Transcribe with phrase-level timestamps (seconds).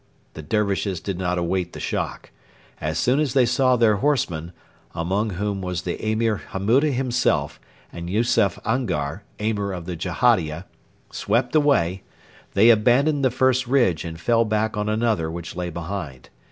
[0.33, 2.31] The Dervishes did not await the shock.
[2.79, 4.51] As soon as they saw their horsemen
[4.95, 7.59] among whom was the Emir Hammuda himself
[7.93, 10.65] and Yusef Angar, Emir of the Jehadia
[11.11, 12.01] swept away,
[12.55, 16.31] they abandoned the first ridge and fell back on another which lay behind.